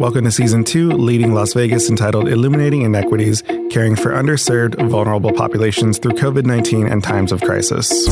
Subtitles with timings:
[0.00, 5.98] Welcome to season two, Leading Las Vegas, entitled Illuminating Inequities Caring for Underserved, Vulnerable Populations
[5.98, 8.08] Through COVID 19 and Times of Crisis.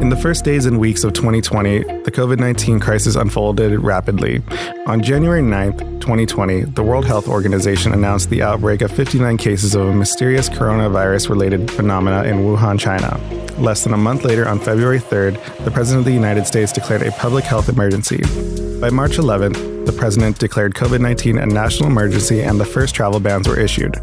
[0.00, 4.44] In the first days and weeks of 2020, the COVID 19 crisis unfolded rapidly.
[4.86, 9.88] On January 9th, 2020, the World Health Organization announced the outbreak of 59 cases of
[9.88, 13.18] a mysterious coronavirus related phenomena in Wuhan, China.
[13.58, 17.02] Less than a month later, on February 3rd, the President of the United States declared
[17.02, 18.20] a public health emergency.
[18.80, 23.18] By March 11th, the President declared COVID 19 a national emergency and the first travel
[23.18, 23.94] bans were issued.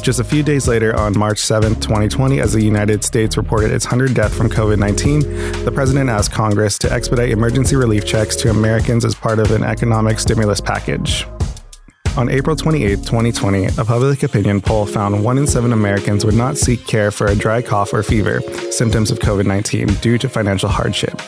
[0.00, 3.84] Just a few days later, on March 7, 2020, as the United States reported its
[3.84, 5.20] 100th death from COVID 19,
[5.64, 9.62] the president asked Congress to expedite emergency relief checks to Americans as part of an
[9.62, 11.26] economic stimulus package.
[12.14, 16.58] On April 28, 2020, a public opinion poll found one in seven Americans would not
[16.58, 20.68] seek care for a dry cough or fever, symptoms of COVID 19, due to financial
[20.68, 21.18] hardship.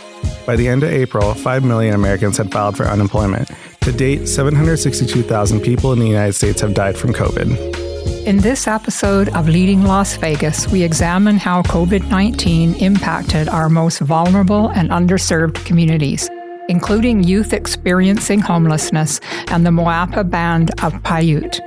[0.44, 3.50] By the end of April, 5 million Americans had filed for unemployment.
[3.80, 8.26] To date, 762,000 people in the United States have died from COVID.
[8.26, 14.00] In this episode of Leading Las Vegas, we examine how COVID 19 impacted our most
[14.00, 16.28] vulnerable and underserved communities,
[16.68, 21.60] including youth experiencing homelessness and the Moapa Band of Paiute.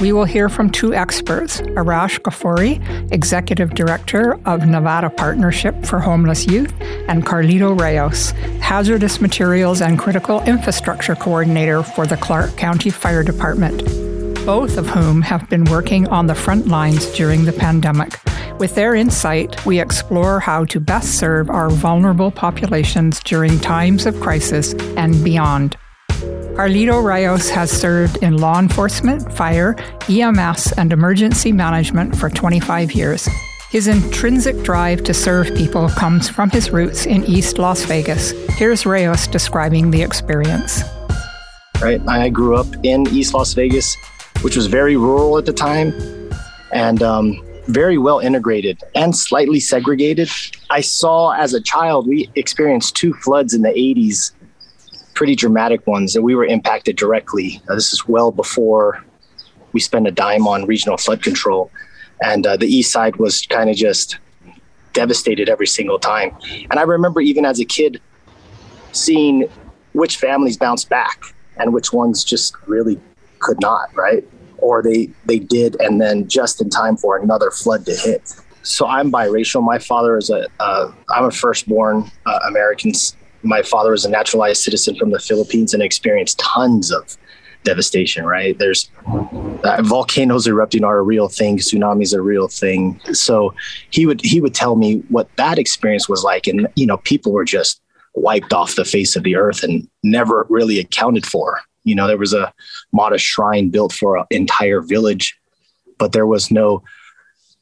[0.00, 6.46] We will hear from two experts Arash Ghafouri, Executive Director of Nevada Partnership for Homeless
[6.46, 6.72] Youth,
[7.08, 8.30] and Carlito Reyes,
[8.60, 14.01] Hazardous Materials and Critical Infrastructure Coordinator for the Clark County Fire Department
[14.44, 18.18] both of whom have been working on the front lines during the pandemic.
[18.58, 24.20] With their insight, we explore how to best serve our vulnerable populations during times of
[24.20, 25.76] crisis and beyond.
[26.54, 29.74] Carlito Reyes has served in law enforcement, fire,
[30.08, 33.28] EMS, and emergency management for 25 years.
[33.70, 38.32] His intrinsic drive to serve people comes from his roots in East Las Vegas.
[38.58, 40.82] Here's Reyes describing the experience.
[41.80, 42.00] Right.
[42.06, 43.96] I grew up in East Las Vegas
[44.42, 45.92] which was very rural at the time
[46.72, 50.28] and um, very well integrated and slightly segregated.
[50.68, 54.32] I saw as a child, we experienced two floods in the 80s,
[55.14, 57.62] pretty dramatic ones, and we were impacted directly.
[57.68, 59.04] This is well before
[59.72, 61.70] we spent a dime on regional flood control.
[62.22, 64.18] And uh, the east side was kind of just
[64.92, 66.36] devastated every single time.
[66.70, 68.00] And I remember even as a kid
[68.92, 69.48] seeing
[69.92, 73.00] which families bounced back and which ones just really
[73.42, 74.24] could not, right?
[74.58, 78.34] Or they they did, and then just in time for another flood to hit.
[78.62, 79.62] So I'm biracial.
[79.62, 82.92] My father is a uh, I'm a firstborn uh, American.
[83.42, 87.16] My father is a naturalized citizen from the Philippines and experienced tons of
[87.64, 88.24] devastation.
[88.24, 88.56] Right?
[88.58, 88.88] There's
[89.64, 91.58] uh, volcanoes erupting are a real thing.
[91.58, 93.00] Tsunamis are a real thing.
[93.12, 93.52] So
[93.90, 97.32] he would he would tell me what that experience was like, and you know people
[97.32, 97.80] were just
[98.14, 102.18] wiped off the face of the earth and never really accounted for you know, there
[102.18, 102.52] was a
[102.92, 105.38] modest shrine built for an entire village,
[105.98, 106.82] but there was no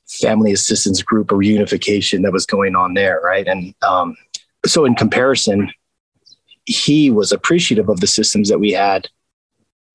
[0.08, 3.46] family assistance group or unification that was going on there, right?
[3.46, 4.16] And um,
[4.66, 5.70] so, in comparison,
[6.66, 9.08] he was appreciative of the systems that we had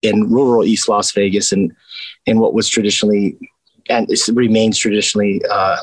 [0.02, 1.72] in rural East Las Vegas and
[2.26, 3.38] in what was traditionally
[3.90, 5.78] and remains traditionally uh,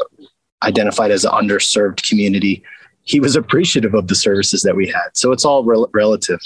[0.62, 2.62] identified as an underserved community.
[3.04, 5.10] He was appreciative of the services that we had.
[5.14, 6.40] So it's all rel- relative.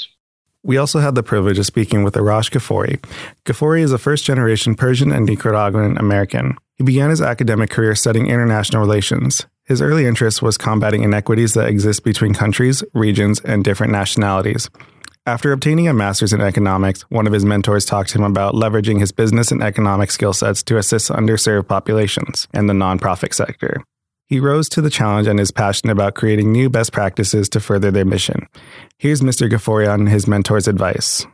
[0.66, 2.98] We also had the privilege of speaking with Arash Ghafouri.
[3.44, 6.56] Ghafouri is a first generation Persian and Nicaraguan American.
[6.74, 9.46] He began his academic career studying international relations.
[9.62, 14.68] His early interest was combating inequities that exist between countries, regions, and different nationalities.
[15.24, 18.98] After obtaining a master's in economics, one of his mentors talked to him about leveraging
[18.98, 23.84] his business and economic skill sets to assist underserved populations and the nonprofit sector.
[24.28, 27.92] He rose to the challenge and is passionate about creating new best practices to further
[27.92, 28.48] their mission.
[28.98, 29.48] Here's Mr.
[29.48, 31.24] Ghafouri on his mentor's advice.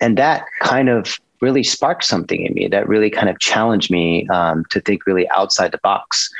[0.00, 4.28] And that kind of really sparked something in me that really kind of challenged me
[4.28, 6.30] um, to think really outside the box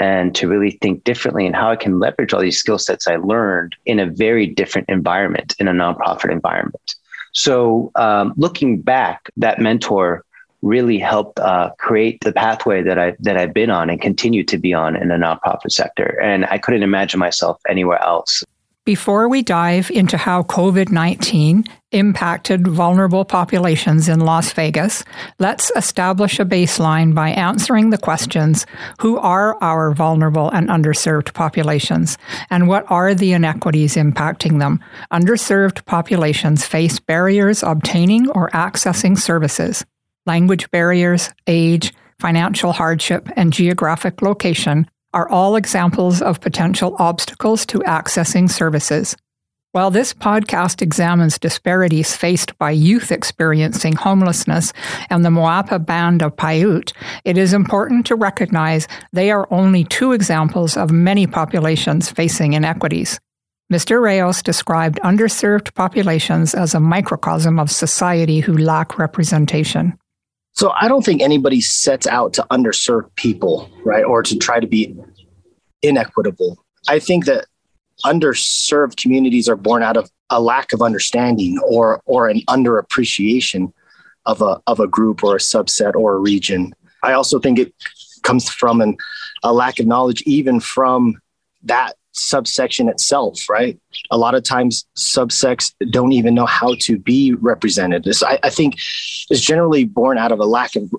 [0.00, 3.16] and to really think differently and how I can leverage all these skill sets I
[3.16, 6.94] learned in a very different environment, in a nonprofit environment.
[7.32, 10.24] So, um, looking back, that mentor
[10.64, 14.58] really helped uh, create the pathway that I that I've been on and continue to
[14.58, 16.18] be on in the nonprofit sector.
[16.20, 18.42] And I couldn't imagine myself anywhere else.
[18.86, 25.04] Before we dive into how COVID 19 impacted vulnerable populations in Las Vegas,
[25.38, 28.66] let's establish a baseline by answering the questions
[29.00, 32.18] Who are our vulnerable and underserved populations?
[32.50, 34.84] And what are the inequities impacting them?
[35.10, 39.84] Underserved populations face barriers obtaining or accessing services
[40.26, 47.78] language barriers, age, financial hardship, and geographic location are all examples of potential obstacles to
[47.80, 49.16] accessing services.
[49.72, 54.72] While this podcast examines disparities faced by youth experiencing homelessness
[55.10, 56.92] and the Moapa Band of Paiute,
[57.24, 63.18] it is important to recognize they are only two examples of many populations facing inequities.
[63.72, 64.00] Mr.
[64.00, 69.98] Reyes described underserved populations as a microcosm of society who lack representation.
[70.54, 74.66] So I don't think anybody sets out to underserve people, right, or to try to
[74.66, 74.96] be
[75.82, 76.64] inequitable.
[76.88, 77.46] I think that
[78.04, 83.72] underserved communities are born out of a lack of understanding or or an underappreciation
[84.26, 86.74] of a of a group or a subset or a region.
[87.02, 87.74] I also think it
[88.22, 88.96] comes from an,
[89.42, 91.20] a lack of knowledge even from
[91.64, 93.78] that subsection itself, right?
[94.10, 98.04] A lot of times subsects don't even know how to be represented.
[98.04, 98.76] This I, I think
[99.30, 100.90] is generally born out of a lack of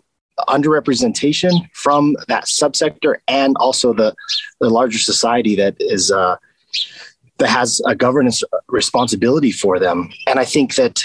[0.50, 4.14] underrepresentation from that subsector and also the
[4.60, 6.36] the larger society that is uh,
[7.38, 10.10] that has a governance responsibility for them.
[10.28, 11.02] And I think that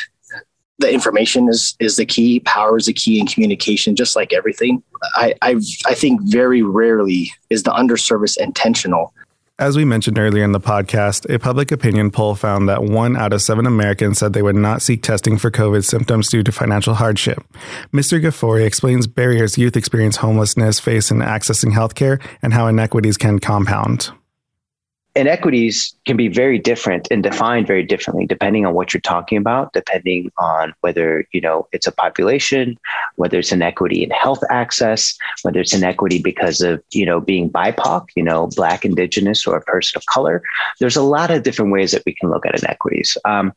[0.78, 4.82] the information is is the key, power is the key in communication, just like everything.
[5.14, 5.56] I i
[5.86, 9.14] I think very rarely is the underservice intentional.
[9.60, 13.34] As we mentioned earlier in the podcast, a public opinion poll found that one out
[13.34, 16.94] of seven Americans said they would not seek testing for COVID symptoms due to financial
[16.94, 17.44] hardship.
[17.92, 18.18] Mr.
[18.22, 24.10] Ghafouri explains barriers youth experience homelessness face in accessing healthcare and how inequities can compound
[25.16, 29.72] inequities can be very different and defined very differently depending on what you're talking about
[29.72, 32.78] depending on whether you know it's a population
[33.16, 38.06] whether it's inequity in health access whether it's inequity because of you know being bipoc
[38.14, 40.42] you know black indigenous or a person of color.
[40.78, 43.52] There's a lot of different ways that we can look at inequities um,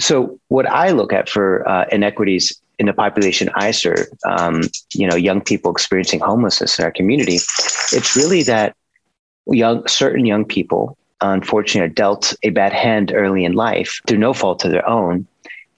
[0.00, 4.62] so what i look at for uh, inequities in the population I serve, um,
[4.94, 8.74] you know, young people experiencing homelessness in our community, it's really that
[9.46, 14.32] young certain young people unfortunately are dealt a bad hand early in life through no
[14.32, 15.26] fault of their own.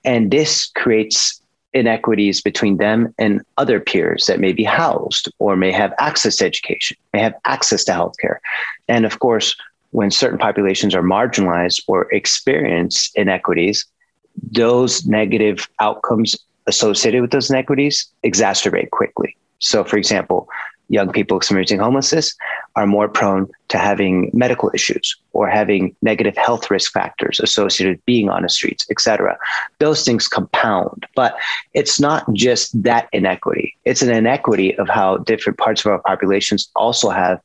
[0.05, 1.41] And this creates
[1.73, 6.47] inequities between them and other peers that may be housed or may have access to
[6.47, 8.39] education may have access to healthcare.
[8.89, 9.55] And of course
[9.91, 13.85] when certain populations are marginalized or experience inequities
[14.53, 16.37] those negative outcomes
[16.67, 19.37] associated with those inequities exacerbate quickly.
[19.59, 20.49] So for example
[20.89, 22.35] young people experiencing homelessness
[22.77, 28.05] are more prone to having medical issues or having negative health risk factors associated with
[28.05, 29.37] being on the streets, et cetera.
[29.79, 31.37] Those things compound, but
[31.75, 33.77] it's not just that inequity.
[33.85, 37.41] It's an inequity of how different parts of our populations also have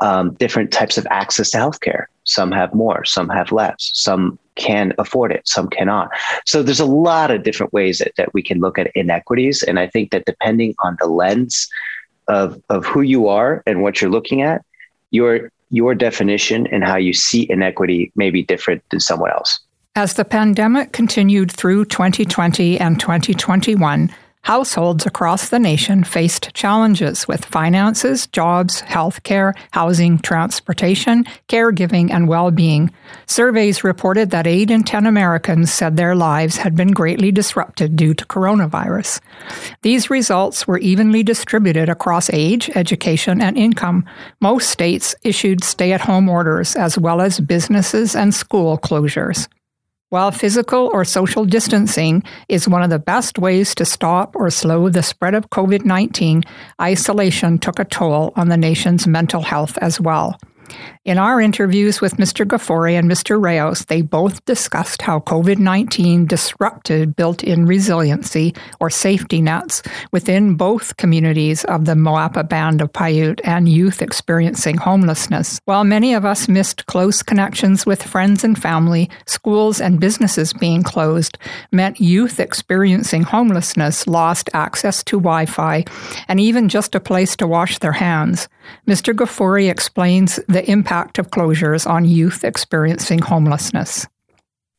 [0.00, 2.06] um, different types of access to healthcare.
[2.24, 6.10] Some have more, some have less, some can afford it, some cannot.
[6.44, 9.62] So there's a lot of different ways that, that we can look at inequities.
[9.62, 11.68] And I think that depending on the lens
[12.28, 14.64] of of who you are and what you're looking at,
[15.10, 19.60] your your definition and how you see inequity may be different than someone else.
[19.96, 24.14] As the pandemic continued through 2020 and 2021,
[24.46, 32.28] Households across the nation faced challenges with finances, jobs, health care, housing, transportation, caregiving, and
[32.28, 32.92] well being.
[33.26, 38.14] Surveys reported that 8 in 10 Americans said their lives had been greatly disrupted due
[38.14, 39.18] to coronavirus.
[39.82, 44.04] These results were evenly distributed across age, education, and income.
[44.40, 49.48] Most states issued stay at home orders, as well as businesses and school closures.
[50.08, 54.88] While physical or social distancing is one of the best ways to stop or slow
[54.88, 56.44] the spread of COVID 19,
[56.80, 60.38] isolation took a toll on the nation's mental health as well.
[61.06, 62.44] In our interviews with Mr.
[62.44, 63.40] Ghafouri and Mr.
[63.40, 70.56] Reyes, they both discussed how COVID 19 disrupted built in resiliency or safety nets within
[70.56, 75.60] both communities of the Moapa Band of Paiute and youth experiencing homelessness.
[75.64, 80.82] While many of us missed close connections with friends and family, schools and businesses being
[80.82, 81.38] closed
[81.70, 85.84] meant youth experiencing homelessness lost access to Wi Fi
[86.26, 88.48] and even just a place to wash their hands.
[88.88, 89.14] Mr.
[89.14, 94.06] Ghafouri explains the impact of closures on youth experiencing homelessness.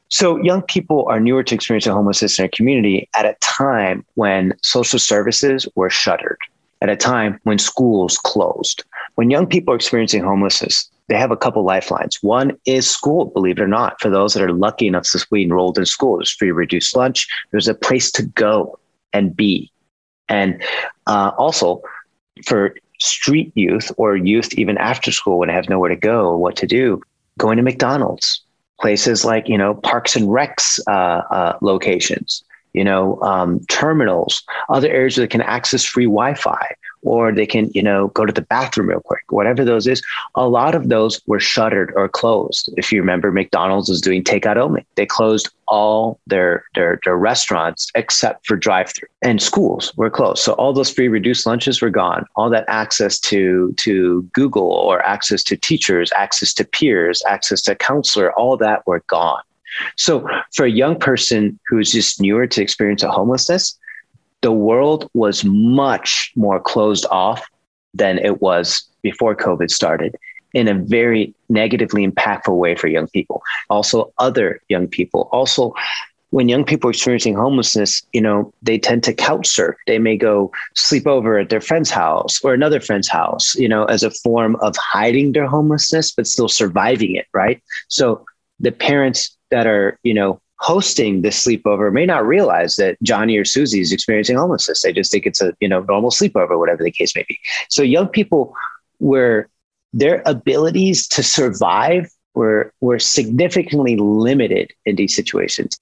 [0.10, 4.54] So, young people are newer to experiencing homelessness in our community at a time when
[4.64, 6.38] social services were shuttered,
[6.82, 8.84] at a time when schools closed.
[9.16, 12.20] When young people are experiencing homelessness, they have a couple lifelines.
[12.22, 14.00] One is school, believe it or not.
[14.00, 17.28] For those that are lucky enough to be enrolled in school, there's free reduced lunch,
[17.52, 18.80] there's a place to go
[19.14, 19.72] and be.
[20.30, 20.62] And
[21.06, 21.82] uh, also,
[22.46, 26.56] for street youth or youth even after school when they have nowhere to go what
[26.56, 27.02] to do
[27.38, 28.42] going to mcdonald's
[28.80, 34.90] places like you know parks and recs uh, uh, locations you know um, terminals other
[34.90, 36.76] areas that can access free wi-fi
[37.08, 40.02] or they can, you know, go to the bathroom real quick, whatever those is.
[40.36, 42.70] A lot of those were shuttered or closed.
[42.78, 44.86] If you remember, McDonald's was doing takeout only.
[44.96, 50.40] They closed all their their, their restaurants except for drive-through, and schools were closed.
[50.40, 52.26] So all those free reduced lunches were gone.
[52.36, 57.76] All that access to to Google or access to teachers, access to peers, access to
[57.76, 59.42] counselor, all that were gone.
[59.96, 63.78] So for a young person who's just newer to experience a homelessness,
[64.48, 67.46] the world was much more closed off
[67.94, 70.16] than it was before COVID started
[70.54, 73.42] in a very negatively impactful way for young people.
[73.70, 75.28] Also, other young people.
[75.34, 75.74] Also,
[76.30, 79.76] when young people are experiencing homelessness, you know, they tend to couch surf.
[79.86, 83.84] They may go sleep over at their friend's house or another friend's house, you know,
[83.84, 87.62] as a form of hiding their homelessness, but still surviving it, right?
[87.90, 88.26] So
[88.62, 93.46] the parents that are, you know, hosting this sleepover may not realize that Johnny or
[93.46, 94.82] Susie is experiencing homelessness.
[94.82, 97.40] They just think it's a you know normal sleepover, whatever the case may be.
[97.70, 98.56] So young people
[99.00, 99.48] were
[99.94, 105.80] their abilities to survive were were significantly limited in these situations.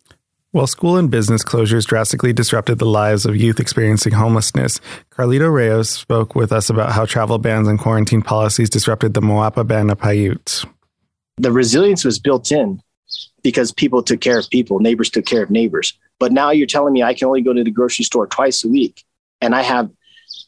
[0.51, 4.79] While school and business closures drastically disrupted the lives of youth experiencing homelessness,
[5.11, 9.67] Carlito Reyes spoke with us about how travel bans and quarantine policies disrupted the Moapa
[9.67, 10.65] Band of Paiutes.
[11.37, 12.81] The resilience was built in
[13.45, 15.95] because people took care of people, neighbors took care of neighbors.
[16.17, 18.67] But now you're telling me I can only go to the grocery store twice a
[18.67, 19.05] week
[19.39, 19.91] and I have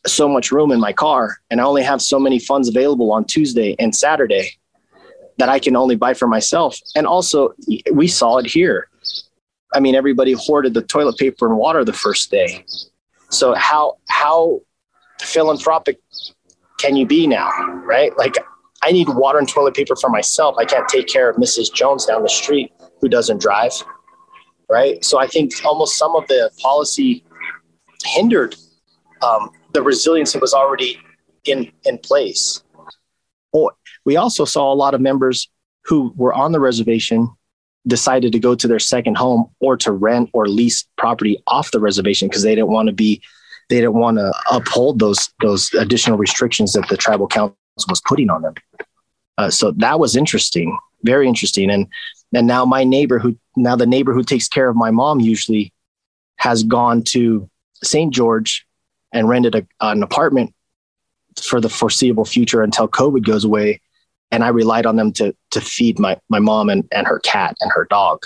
[0.08, 3.24] so much room in my car and I only have so many funds available on
[3.24, 4.58] Tuesday and Saturday
[5.38, 6.76] that I can only buy for myself.
[6.96, 7.54] And also,
[7.94, 8.90] we saw it here.
[9.76, 12.66] I mean, everybody hoarded the toilet paper and water the first day.
[13.30, 14.62] So how how
[15.22, 16.00] philanthropic
[16.80, 17.52] can you be now,
[17.86, 18.18] right?
[18.18, 18.38] Like
[18.82, 20.56] I need water and toilet paper for myself.
[20.58, 21.72] I can't take care of Mrs.
[21.72, 23.72] Jones down the street who doesn't drive.
[24.70, 25.04] Right.
[25.04, 27.24] So I think almost some of the policy
[28.04, 28.56] hindered
[29.22, 31.00] um, the resilience that was already
[31.46, 32.64] in, in place.
[34.06, 35.50] We also saw a lot of members
[35.84, 37.30] who were on the reservation
[37.88, 41.80] decided to go to their second home or to rent or lease property off the
[41.80, 43.22] reservation because they didn't want to be
[43.70, 47.58] they didn't want to uphold those those additional restrictions that the tribal council
[47.90, 48.54] was putting on them.
[49.38, 51.70] Uh, so that was interesting, very interesting.
[51.70, 51.88] And
[52.34, 55.74] and now my neighbor who now the neighbor who takes care of my mom usually
[56.38, 57.50] has gone to
[57.84, 58.14] St.
[58.14, 58.66] George
[59.14, 60.54] and rented a, an apartment
[61.42, 63.82] for the foreseeable future until COVID goes away.
[64.32, 67.56] And I relied on them to to feed my my mom and, and her cat
[67.62, 68.24] and her dog.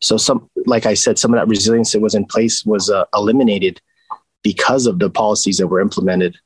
[0.00, 3.04] So some, like I said, some of that resilience that was in place was uh,
[3.14, 3.80] eliminated
[4.44, 6.36] because of the policies that were implemented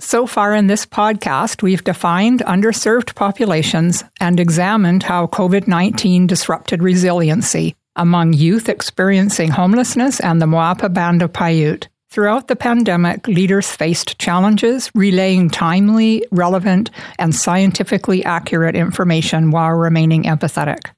[0.00, 6.82] so far in this podcast, we've defined underserved populations and examined how COVID 19 disrupted
[6.82, 11.88] resiliency among youth experiencing homelessness and the Moapa Band of Paiute.
[12.10, 20.24] Throughout the pandemic, leaders faced challenges relaying timely, relevant, and scientifically accurate information while remaining
[20.24, 20.90] empathetic.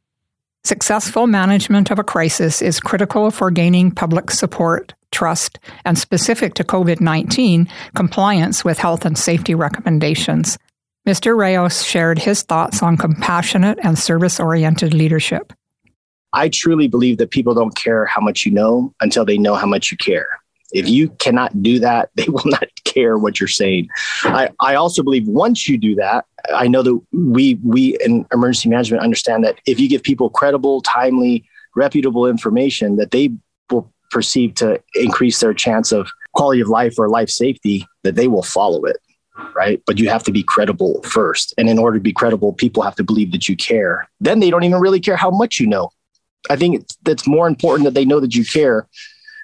[0.64, 6.64] Successful management of a crisis is critical for gaining public support trust, and specific to
[6.64, 10.58] COVID 19, compliance with health and safety recommendations.
[11.08, 11.36] Mr.
[11.36, 15.52] Reyes shared his thoughts on compassionate and service oriented leadership.
[16.32, 19.66] I truly believe that people don't care how much you know until they know how
[19.66, 20.26] much you care.
[20.72, 23.88] If you cannot do that, they will not care what you're saying.
[24.22, 26.24] I, I also believe once you do that,
[26.54, 30.80] I know that we we in emergency management understand that if you give people credible,
[30.82, 33.30] timely, reputable information, that they
[33.70, 38.28] will perceive to increase their chance of quality of life or life safety, that they
[38.28, 38.96] will follow it.
[39.54, 39.82] Right.
[39.86, 41.54] But you have to be credible first.
[41.58, 44.08] And in order to be credible, people have to believe that you care.
[44.20, 45.90] Then they don't even really care how much you know.
[46.50, 48.86] I think that's more important that they know that you care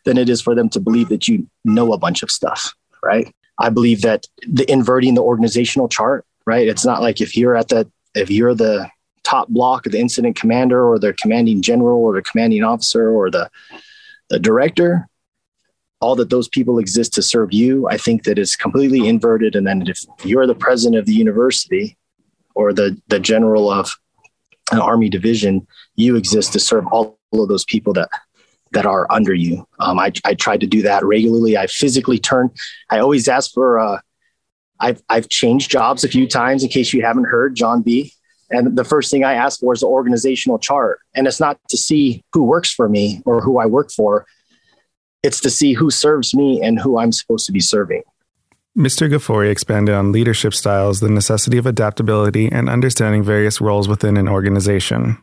[0.05, 2.73] than it is for them to believe that you know a bunch of stuff.
[3.03, 3.35] Right.
[3.61, 6.67] I believe that the inverting the organizational chart, right?
[6.67, 8.91] It's not like if you're at the, if you're the
[9.23, 13.31] top block of the incident commander or the commanding general or the commanding officer or
[13.31, 13.49] the
[14.31, 15.09] the director,
[16.01, 19.55] all that those people exist to serve you, I think that is completely inverted.
[19.55, 21.99] And then if you're the president of the university
[22.55, 23.91] or the, the general of
[24.73, 28.09] an army division, you exist to serve all of those people that
[28.73, 29.67] that are under you.
[29.79, 31.57] Um, I, I tried to do that regularly.
[31.57, 32.51] I physically turn.
[32.91, 33.79] I always ask for.
[33.79, 33.99] Uh,
[34.81, 36.63] I've I've changed jobs a few times.
[36.63, 38.13] In case you haven't heard, John B.
[38.51, 41.01] And the first thing I ask for is the organizational chart.
[41.15, 44.27] And it's not to see who works for me or who I work for,
[45.23, 48.03] it's to see who serves me and who I'm supposed to be serving.
[48.77, 49.11] Mr.
[49.11, 54.29] Ghafouri expanded on leadership styles, the necessity of adaptability, and understanding various roles within an
[54.29, 55.19] organization.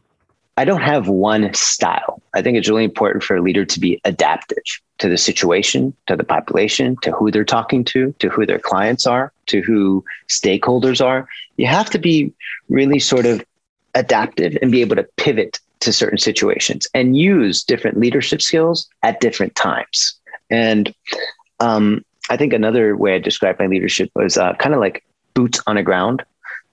[0.57, 2.21] I don't have one style.
[2.33, 4.63] I think it's really important for a leader to be adaptive
[4.97, 9.05] to the situation, to the population, to who they're talking to, to who their clients
[9.05, 11.27] are, to who stakeholders are.
[11.57, 12.33] You have to be
[12.69, 13.45] really sort of
[13.93, 19.21] adaptive and be able to pivot to certain situations and use different leadership skills at
[19.21, 20.19] different times.
[20.49, 20.91] And
[21.59, 25.03] um, I think another way I describe my leadership was uh, kind of like
[25.35, 26.23] boots on the ground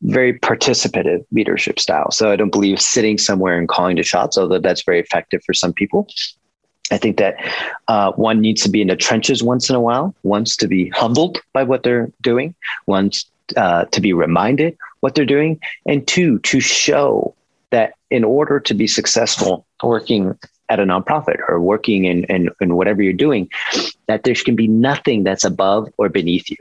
[0.05, 2.11] very participative leadership style.
[2.11, 5.55] So I don't believe sitting somewhere and calling the shots, although that's very effective for
[5.55, 6.07] some people.
[6.91, 7.37] I think that
[7.89, 10.91] uh, one needs to be in the trenches once in a while, once to be
[10.91, 12.55] humbled by what they're doing,
[12.87, 13.25] once
[13.57, 17.35] uh, to be reminded what they're doing, and two, to show
[17.71, 22.77] that in order to be successful working at a nonprofit or working in, in, in
[22.77, 23.49] whatever you're doing,
[24.07, 26.57] that there can be nothing that's above or beneath you.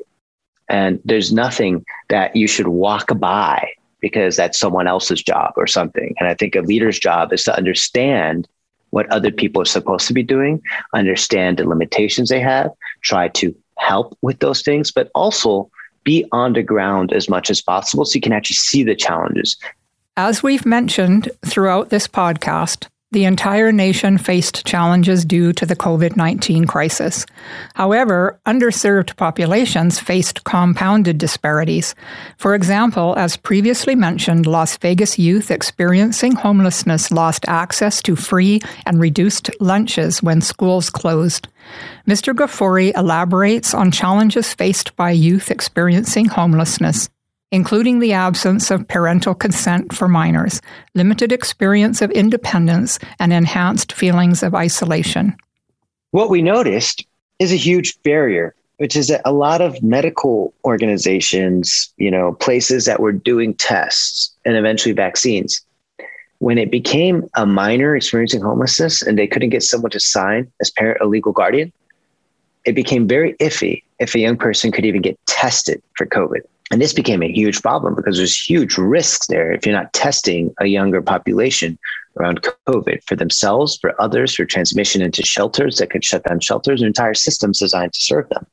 [0.69, 6.13] And there's nothing that you should walk by because that's someone else's job or something.
[6.19, 8.47] And I think a leader's job is to understand
[8.89, 10.61] what other people are supposed to be doing,
[10.93, 12.69] understand the limitations they have,
[13.01, 15.69] try to help with those things, but also
[16.03, 19.57] be on the ground as much as possible so you can actually see the challenges.
[20.15, 26.17] As we've mentioned throughout this podcast, the entire nation faced challenges due to the COVID
[26.17, 27.25] 19 crisis.
[27.75, 31.95] However, underserved populations faced compounded disparities.
[32.37, 38.99] For example, as previously mentioned, Las Vegas youth experiencing homelessness lost access to free and
[38.99, 41.47] reduced lunches when schools closed.
[42.07, 42.33] Mr.
[42.33, 47.09] Ghafouri elaborates on challenges faced by youth experiencing homelessness
[47.53, 50.59] including the absence of parental consent for minors,
[50.95, 55.35] limited experience of independence, and enhanced feelings of isolation.
[56.09, 57.05] What we noticed
[57.37, 62.85] is a huge barrier, which is that a lot of medical organizations, you know, places
[62.85, 65.61] that were doing tests and eventually vaccines,
[66.39, 70.71] when it became a minor experiencing homelessness and they couldn't get someone to sign as
[70.71, 71.71] parent a legal guardian,
[72.65, 76.41] it became very iffy if a young person could even get tested for COVID.
[76.73, 80.55] And this became a huge problem because there's huge risks there if you're not testing
[80.59, 81.77] a younger population
[82.17, 86.81] around COVID for themselves, for others, for transmission into shelters that could shut down shelters
[86.81, 88.47] and entire systems designed to serve them.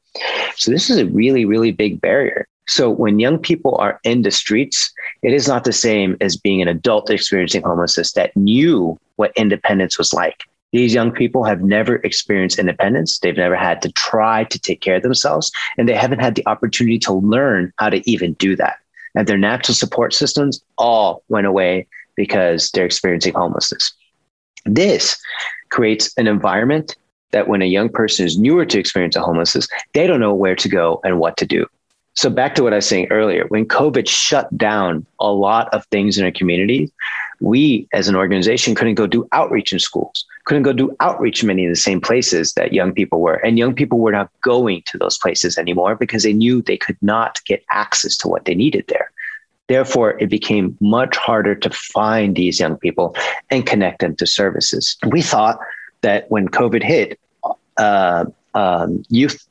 [0.57, 2.47] So this is a really, really big barrier.
[2.69, 4.93] So when young people are in the streets,
[5.23, 9.97] it is not the same as being an adult experiencing homelessness that knew what independence
[9.97, 10.45] was like.
[10.73, 13.19] These young people have never experienced independence.
[13.19, 16.47] They've never had to try to take care of themselves, and they haven't had the
[16.47, 18.79] opportunity to learn how to even do that.
[19.15, 23.93] And their natural support systems all went away because they're experiencing homelessness.
[24.65, 25.21] This
[25.71, 26.97] creates an environment
[27.33, 30.57] that when a young person is newer to experience a homelessness, they don't know where
[30.57, 31.67] to go and what to do.
[32.15, 35.87] So back to what I was saying earlier, when COVID shut down a lot of
[35.87, 36.93] things in our community,
[37.41, 41.65] we as an organization couldn't go do outreach in schools, couldn't go do outreach many
[41.65, 43.37] of the same places that young people were.
[43.37, 46.99] And young people were not going to those places anymore because they knew they could
[47.01, 49.11] not get access to what they needed there.
[49.69, 53.15] Therefore, it became much harder to find these young people
[53.51, 54.97] and connect them to services.
[55.07, 55.61] We thought
[56.01, 57.21] that when COVID hit,
[57.77, 58.25] uh,
[58.55, 59.47] um, youth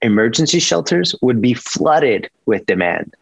[0.00, 3.14] emergency shelters would be flooded with demand.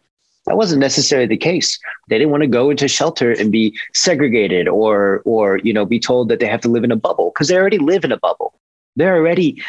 [0.47, 1.77] That wasn't necessarily the case.
[2.09, 5.99] They didn't want to go into shelter and be segregated or or you know be
[5.99, 8.17] told that they have to live in a bubble because they already live in a
[8.17, 8.57] bubble.
[8.95, 9.61] They're already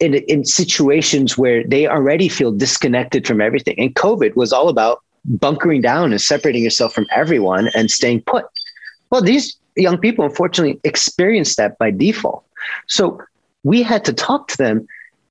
[0.00, 3.78] in in situations where they already feel disconnected from everything.
[3.78, 8.46] And COVID was all about bunkering down and separating yourself from everyone and staying put.
[9.10, 12.44] Well, these young people unfortunately experienced that by default.
[12.86, 13.20] So
[13.64, 14.86] we had to talk to them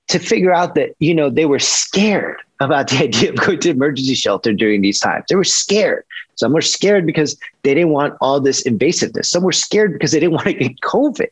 [0.09, 3.69] to figure out that you know they were scared about the idea of going to
[3.69, 5.25] emergency shelter during these times.
[5.29, 6.03] They were scared.
[6.35, 9.25] Some were scared because they didn't want all this invasiveness.
[9.25, 11.27] Some were scared because they didn't want to get COVID.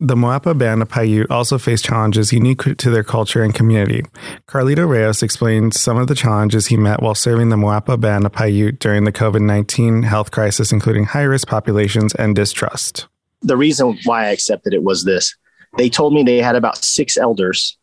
[0.00, 4.04] The Moapa band of Paiute also faced challenges unique to their culture and community.
[4.46, 8.30] Carlito Reyes explained some of the challenges he met while serving the Moapa band of
[8.30, 13.08] Paiute during the COVID 19 health crisis, including high risk populations and distrust.
[13.42, 15.34] The reason why I accepted it was this
[15.76, 17.76] they told me they had about six elders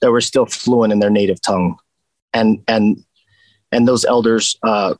[0.00, 1.78] that were still fluent in their native tongue,
[2.32, 3.04] and and
[3.72, 4.94] and those elders uh,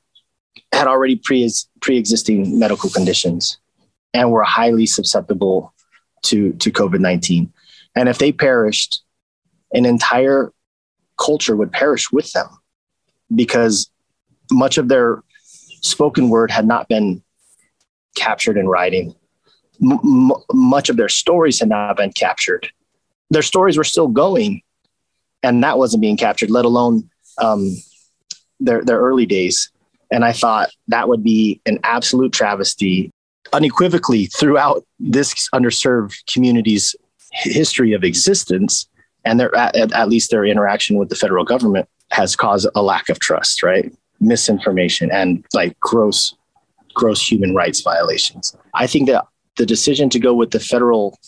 [0.72, 3.58] had already pre pre-existing medical conditions
[4.14, 5.74] and were highly susceptible
[6.22, 7.52] to to COVID nineteen.
[7.94, 9.02] And if they perished,
[9.72, 10.52] an entire
[11.18, 12.46] culture would perish with them
[13.34, 13.90] because
[14.50, 15.22] much of their
[15.82, 17.22] spoken word had not been
[18.16, 19.14] captured in writing.
[19.82, 22.68] M- much of their stories had not been captured.
[23.30, 24.62] Their stories were still going,
[25.42, 27.76] and that wasn't being captured, let alone um,
[28.60, 29.70] their their early days.
[30.10, 33.10] And I thought that would be an absolute travesty.
[33.52, 36.94] unequivocally throughout this underserved community's
[37.32, 38.88] history of existence
[39.24, 43.08] and their at, at least their interaction with the federal government has caused a lack
[43.08, 46.34] of trust right misinformation and like gross
[46.94, 49.24] gross human rights violations i think that
[49.58, 51.18] the decision to go with the federal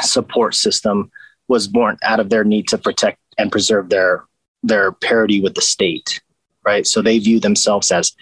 [0.00, 1.10] support system
[1.48, 4.24] was born out of their need to protect and preserve their
[4.62, 6.20] their parity with the state
[6.64, 8.12] right so they view themselves as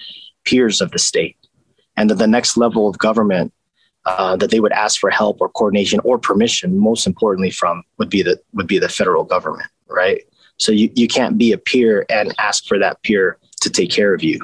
[0.44, 1.37] peers of the state
[1.96, 3.52] and that the next level of government
[4.07, 8.11] uh, that they would ask for help or coordination or permission, most importantly, from would
[8.11, 10.22] be the would be the federal government, right?
[10.59, 14.14] So you, you can't be a peer and ask for that peer to take care
[14.14, 14.38] of you,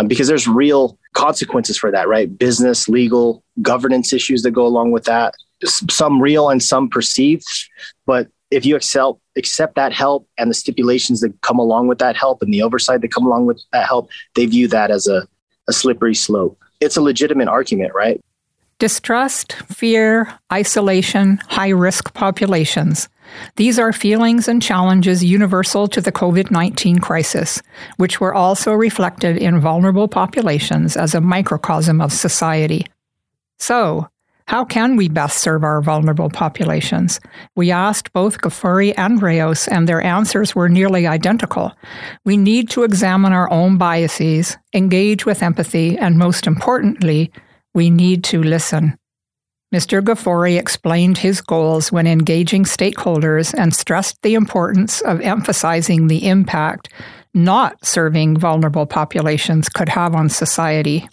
[0.00, 2.38] um, because there's real consequences for that, right?
[2.38, 5.34] Business, legal, governance issues that go along with that.
[5.62, 7.46] Some real and some perceived,
[8.06, 12.16] but if you accept accept that help and the stipulations that come along with that
[12.16, 15.28] help and the oversight that come along with that help, they view that as a,
[15.68, 16.58] a slippery slope.
[16.80, 18.20] It's a legitimate argument, right?
[18.80, 23.10] Distrust, fear, isolation, high risk populations.
[23.56, 27.60] These are feelings and challenges universal to the COVID 19 crisis,
[27.98, 32.86] which were also reflected in vulnerable populations as a microcosm of society.
[33.58, 34.08] So,
[34.46, 37.20] how can we best serve our vulnerable populations?
[37.54, 41.72] We asked both Ghafouri and Reyes, and their answers were nearly identical.
[42.24, 47.30] We need to examine our own biases, engage with empathy, and most importantly,
[47.74, 48.96] we need to listen.
[49.74, 50.02] Mr.
[50.02, 56.88] Ghafouri explained his goals when engaging stakeholders and stressed the importance of emphasizing the impact
[57.32, 61.08] not serving vulnerable populations could have on society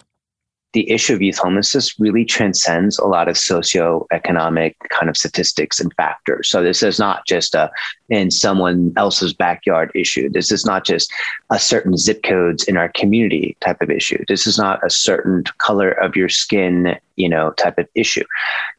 [0.72, 5.94] the issue of youth homelessness really transcends a lot of socioeconomic kind of statistics and
[5.94, 6.48] factors.
[6.50, 7.70] So this is not just a
[8.10, 10.28] in someone else's backyard issue.
[10.30, 11.12] This is not just
[11.50, 14.22] a certain zip codes in our community type of issue.
[14.28, 18.24] This is not a certain color of your skin, you know, type of issue.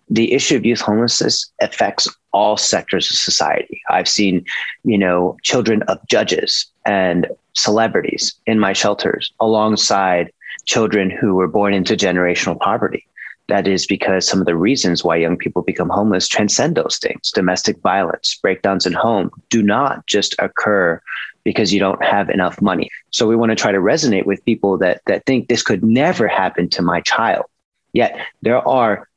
[0.10, 3.82] The issue of youth homelessness affects all sectors of society.
[3.90, 4.46] I've seen,
[4.84, 10.32] you know, children of judges and celebrities in my shelters alongside
[10.66, 13.06] children who were born into generational poverty.
[13.48, 17.32] That is because some of the reasons why young people become homeless transcend those things.
[17.32, 21.02] Domestic violence, breakdowns in home do not just occur
[21.44, 22.92] because you don't have enough money.
[23.10, 26.28] So we want to try to resonate with people that that think this could never
[26.28, 27.46] happen to my child.
[27.92, 29.08] Yet there are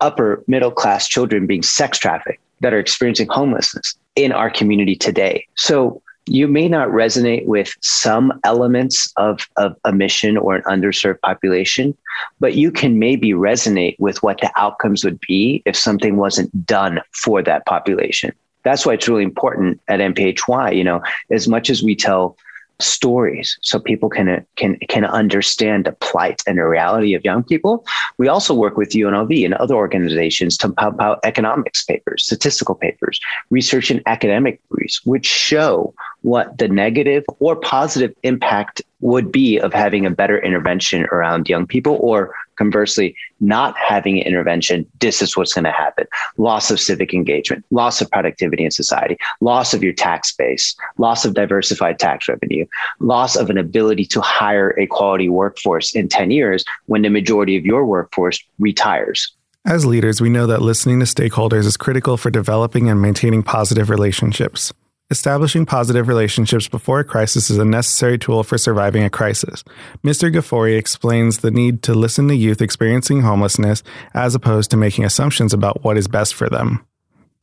[0.00, 5.46] upper middle class children being sex trafficked that are experiencing homelessness in our community today.
[5.54, 11.20] So you may not resonate with some elements of, of a mission or an underserved
[11.20, 11.96] population,
[12.38, 17.00] but you can maybe resonate with what the outcomes would be if something wasn't done
[17.12, 18.32] for that population.
[18.62, 22.36] That's why it's really important at NPHY, You know, as much as we tell
[22.82, 27.84] stories so people can can can understand the plight and the reality of young people.
[28.18, 33.20] We also work with UNLV and other organizations to pump out economics papers, statistical papers,
[33.50, 39.72] research and academic briefs, which show what the negative or positive impact would be of
[39.72, 45.36] having a better intervention around young people or conversely not having an intervention this is
[45.36, 46.06] what's going to happen
[46.36, 51.24] loss of civic engagement loss of productivity in society loss of your tax base loss
[51.24, 52.64] of diversified tax revenue
[53.00, 57.56] loss of an ability to hire a quality workforce in 10 years when the majority
[57.56, 59.32] of your workforce retires
[59.64, 63.90] as leaders, we know that listening to stakeholders is critical for developing and maintaining positive
[63.90, 64.72] relationships.
[65.12, 69.62] Establishing positive relationships before a crisis is a necessary tool for surviving a crisis.
[70.02, 70.34] Mr.
[70.34, 73.82] Ghafouri explains the need to listen to youth experiencing homelessness
[74.14, 76.82] as opposed to making assumptions about what is best for them.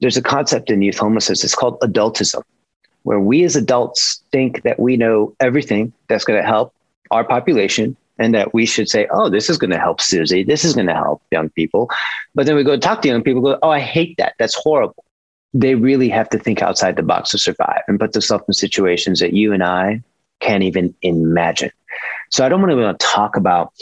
[0.02, 2.42] There's a concept in youth homelessness, it's called adultism,
[3.04, 6.74] where we as adults think that we know everything that's going to help
[7.12, 10.44] our population and that we should say, oh, this is going to help Susie.
[10.44, 11.92] This is going to help young people.
[12.34, 14.34] But then we go talk to young people, go, oh, I hate that.
[14.40, 15.06] That's horrible
[15.54, 19.20] they really have to think outside the box to survive and put themselves in situations
[19.20, 20.04] that you and I
[20.40, 21.72] can't even imagine.
[22.30, 23.74] So I don't want to talk about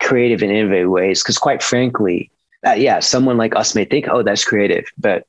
[0.00, 2.30] creative and innovative ways because, quite frankly,
[2.66, 5.26] uh, yeah, someone like us may think, oh, that's creative, but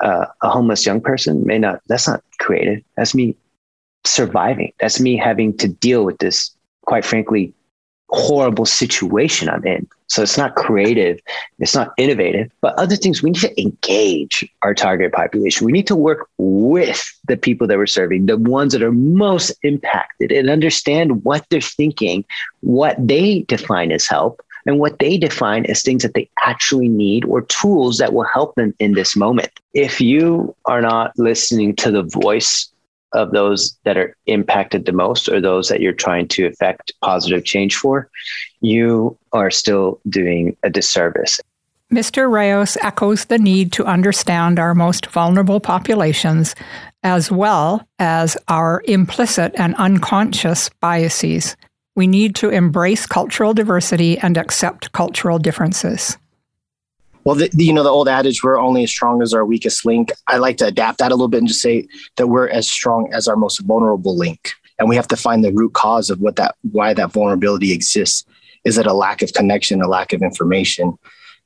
[0.00, 1.80] uh, a homeless young person may not.
[1.88, 2.82] That's not creative.
[2.96, 3.36] That's me
[4.04, 4.72] surviving.
[4.78, 7.52] That's me having to deal with this, quite frankly,
[8.10, 9.88] horrible situation I'm in.
[10.08, 11.20] So it's not creative,
[11.58, 15.66] it's not innovative, but other things we need to engage our target population.
[15.66, 19.52] We need to work with the people that we're serving, the ones that are most
[19.64, 22.24] impacted, and understand what they're thinking,
[22.60, 27.24] what they define as help, and what they define as things that they actually need
[27.24, 29.50] or tools that will help them in this moment.
[29.74, 32.68] If you are not listening to the voice
[33.16, 37.44] of those that are impacted the most or those that you're trying to affect positive
[37.44, 38.08] change for,
[38.60, 41.40] you are still doing a disservice.
[41.92, 42.30] Mr.
[42.30, 46.54] Reyes echoes the need to understand our most vulnerable populations
[47.04, 51.56] as well as our implicit and unconscious biases.
[51.94, 56.18] We need to embrace cultural diversity and accept cultural differences.
[57.26, 59.84] Well, the, the, you know, the old adage, we're only as strong as our weakest
[59.84, 60.12] link.
[60.28, 63.12] I like to adapt that a little bit and just say that we're as strong
[63.12, 64.52] as our most vulnerable link.
[64.78, 68.24] And we have to find the root cause of what that, why that vulnerability exists.
[68.64, 70.96] Is it a lack of connection, a lack of information?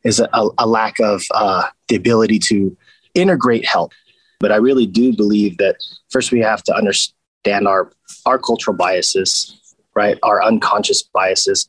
[0.05, 2.77] Is it a, a lack of uh, the ability to
[3.15, 3.93] integrate help?
[4.39, 5.77] But I really do believe that
[6.11, 7.91] first we have to understand our,
[8.27, 9.59] our cultural biases,
[9.95, 10.19] right?
[10.23, 11.67] Our unconscious biases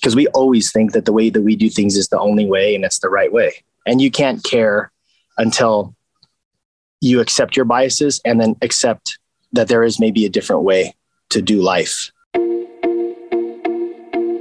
[0.00, 2.74] because we always think that the way that we do things is the only way
[2.74, 3.52] and it's the right way.
[3.86, 4.92] And you can't care
[5.36, 5.94] until
[7.00, 9.18] you accept your biases and then accept
[9.52, 10.94] that there is maybe a different way
[11.30, 12.10] to do life.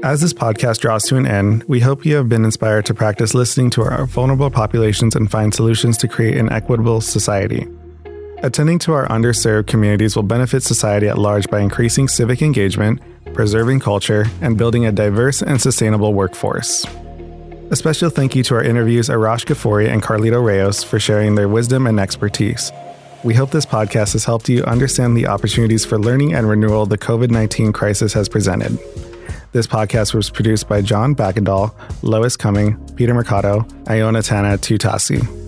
[0.03, 3.33] As this podcast draws to an end, we hope you have been inspired to practice
[3.33, 7.67] listening to our vulnerable populations and find solutions to create an equitable society.
[8.43, 13.01] Attending to our underserved communities will benefit society at large by increasing civic engagement
[13.37, 16.85] preserving culture, and building a diverse and sustainable workforce.
[17.69, 21.47] A special thank you to our interviews Arash Ghafouri and Carlito Reyes for sharing their
[21.47, 22.71] wisdom and expertise.
[23.23, 26.97] We hope this podcast has helped you understand the opportunities for learning and renewal the
[26.97, 28.79] COVID 19 crisis has presented.
[29.51, 35.46] This podcast was produced by John Backendall, Lois Cumming, Peter Mercado, Iona Tana Tutasi,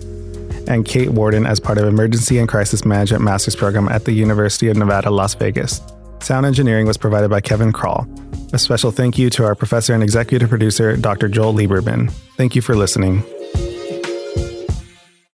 [0.68, 4.68] and Kate Warden as part of Emergency and Crisis Management Master's Program at the University
[4.68, 5.80] of Nevada, Las Vegas.
[6.20, 8.06] Sound engineering was provided by Kevin Krall.
[8.52, 11.28] A special thank you to our professor and executive producer, Dr.
[11.28, 12.10] Joel Lieberman.
[12.36, 13.22] Thank you for listening.